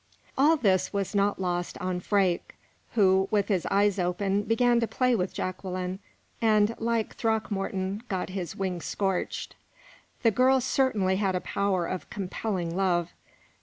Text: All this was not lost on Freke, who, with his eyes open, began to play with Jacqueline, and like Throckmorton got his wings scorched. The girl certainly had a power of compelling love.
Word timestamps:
All 0.35 0.57
this 0.57 0.91
was 0.91 1.13
not 1.13 1.39
lost 1.39 1.77
on 1.77 1.99
Freke, 1.99 2.55
who, 2.93 3.27
with 3.29 3.49
his 3.49 3.67
eyes 3.67 3.99
open, 3.99 4.41
began 4.41 4.79
to 4.79 4.87
play 4.87 5.15
with 5.15 5.31
Jacqueline, 5.31 5.99
and 6.41 6.73
like 6.79 7.13
Throckmorton 7.13 8.01
got 8.09 8.29
his 8.29 8.55
wings 8.55 8.83
scorched. 8.85 9.55
The 10.23 10.31
girl 10.31 10.59
certainly 10.59 11.17
had 11.17 11.35
a 11.35 11.41
power 11.41 11.85
of 11.85 12.09
compelling 12.09 12.75
love. 12.75 13.11